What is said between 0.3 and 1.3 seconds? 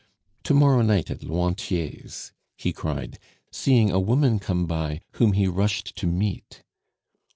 To morrow night at